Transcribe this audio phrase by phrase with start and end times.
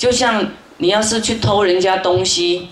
[0.00, 0.48] 就像
[0.78, 2.68] 你要是去偷人家东西，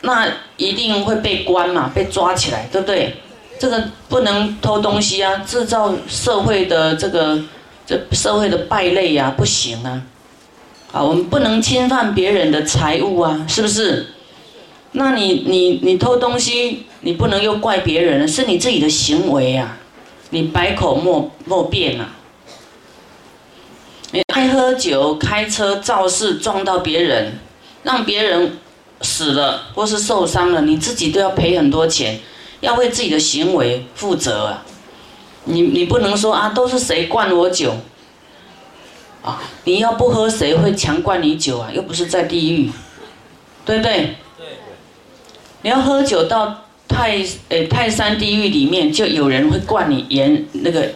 [0.00, 0.26] 那
[0.56, 3.16] 一定会被关嘛，被抓起来，对不对？
[3.58, 7.38] 这个不能偷东西啊，制造社会的这个
[7.86, 10.02] 这社会的败类呀，不行啊！
[10.90, 14.06] 啊，我们不能侵犯别人的财物啊，是不是？
[14.92, 19.76] 那你你你偷东西，你不能又怪别人，是你自己的行为啊！
[20.30, 22.06] 你百口莫莫辩呐！
[24.14, 27.32] 你爱喝酒、开车、肇事撞到别人，
[27.82, 28.58] 让别人
[29.00, 32.20] 死了或是受伤了，你自己都要赔很多钱。
[32.60, 34.64] 要为自己的行为负责啊！
[35.46, 37.74] 你你不能说啊，都是谁灌我酒
[39.24, 39.42] 啊？
[39.64, 41.68] 你要不喝，谁会强灌你酒啊？
[41.74, 42.70] 又不是在地狱，
[43.66, 44.14] 对不对？
[44.38, 44.46] 对。
[45.62, 50.92] 你要喝酒到泰诶泰山地狱里面，就有人会灌你盐那个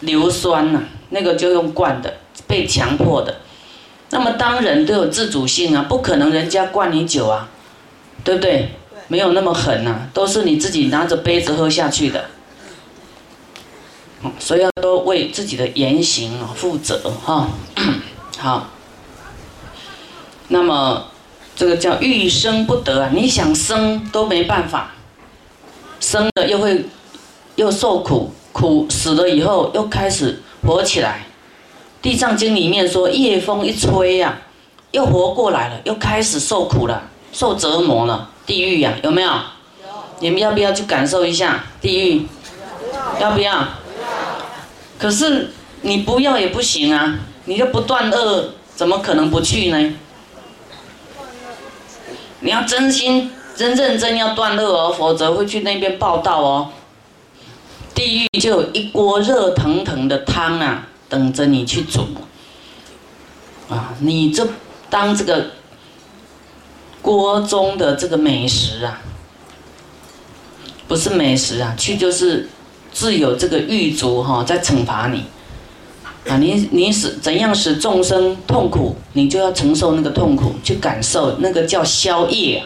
[0.00, 2.18] 硫酸呐，那个就用灌的，
[2.48, 3.36] 被强迫的。
[4.10, 7.48] 那么当人都有自主性啊，不可能人家灌你酒啊，
[8.24, 8.70] 对不对？
[9.10, 12.26] 没有那么狠呐，都是你自己拿着杯子喝下去的，
[14.38, 17.48] 所以要都为自己的言行啊负责哈。
[18.36, 18.68] 好，
[20.48, 21.06] 那么
[21.56, 24.92] 这个叫欲生不得啊，你想生都没办法，
[26.00, 26.84] 生了又会
[27.56, 31.27] 又受苦，苦死了以后又开始活起来。
[32.00, 34.38] 地藏经里面说，夜风一吹呀，
[34.92, 38.30] 又活过来了，又开始受苦了，受折磨了。
[38.46, 39.28] 地狱呀，有没有？
[39.28, 39.38] 有。
[40.20, 42.26] 你们要不要去感受一下地狱？
[43.20, 43.66] 要不要？
[44.98, 45.50] 可是
[45.82, 47.18] 你不要也不行啊！
[47.44, 49.94] 你就不断恶，怎么可能不去呢？
[52.40, 56.70] 你要真心、真认真要断恶哦，否则会去那边报道哦。
[57.94, 62.06] 地狱就有一锅热腾腾的汤啊，等着你去煮。
[63.68, 64.46] 啊，你这
[64.90, 65.46] 当这个。
[67.00, 69.00] 锅中的这个美食啊，
[70.88, 72.48] 不是美食啊，去就是
[72.92, 75.24] 自有这个狱卒哈在惩罚你
[76.28, 82.62] 啊，你你使怎样使众生痛苦，你就要承受那个痛苦，去感受那个叫宵夜。